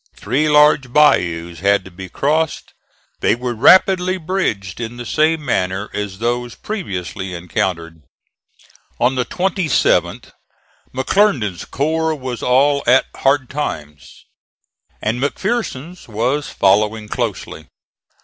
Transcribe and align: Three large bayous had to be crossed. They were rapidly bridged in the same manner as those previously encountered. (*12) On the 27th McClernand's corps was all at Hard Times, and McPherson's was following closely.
Three 0.15 0.49
large 0.49 0.91
bayous 0.91 1.59
had 1.59 1.85
to 1.85 1.91
be 1.91 2.09
crossed. 2.09 2.73
They 3.19 3.35
were 3.35 3.53
rapidly 3.53 4.17
bridged 4.17 4.79
in 4.81 4.97
the 4.97 5.05
same 5.05 5.45
manner 5.45 5.91
as 5.93 6.17
those 6.17 6.55
previously 6.55 7.35
encountered. 7.35 8.01
(*12) 8.97 8.97
On 9.05 9.13
the 9.13 9.25
27th 9.25 10.31
McClernand's 10.91 11.65
corps 11.65 12.15
was 12.15 12.41
all 12.41 12.81
at 12.87 13.05
Hard 13.17 13.47
Times, 13.47 14.25
and 15.03 15.21
McPherson's 15.21 16.07
was 16.07 16.49
following 16.49 17.07
closely. 17.07 17.67